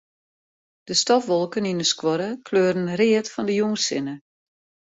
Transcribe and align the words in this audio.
De 0.87 0.93
stofwolken 1.01 1.69
yn 1.71 1.81
'e 1.83 1.87
skuorre 1.91 2.29
kleuren 2.47 2.87
read 2.99 3.27
fan 3.33 3.47
de 3.47 3.53
jûnssinne. 3.59 4.15